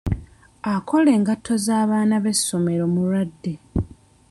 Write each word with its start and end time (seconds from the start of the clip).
Akola 0.73 1.09
engatto 1.17 1.53
z'abaana 1.65 2.15
b'essomero 2.23 2.85
mulwadde. 2.93 3.53